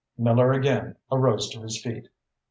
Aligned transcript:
Miller 0.17 0.51
again 0.51 0.95
arose 1.11 1.47
to 1.49 1.61
his 1.61 1.79
feet. 1.79 2.07